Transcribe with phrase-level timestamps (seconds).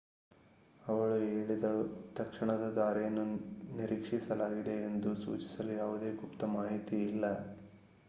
[0.85, 1.83] ಅವಳು ಹೇಳಿದಳು
[2.15, 3.25] ತಕ್ಷಣದ ದಾಳಿಯನ್ನು
[3.75, 7.25] ನಿರೀಕ್ಷಿಸಲಾಗಿದೆ ಎಂದು ಸೂಚಿಸಲು ಯಾವುದೇ ಗುಪ್ತಮಾಹಿತಿ ಇಲ್ಲ